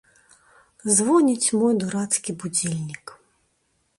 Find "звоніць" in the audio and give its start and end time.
0.99-1.53